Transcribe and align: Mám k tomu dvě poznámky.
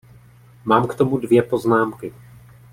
Mám 0.65 0.87
k 0.87 0.95
tomu 0.95 1.17
dvě 1.17 1.43
poznámky. 1.43 2.13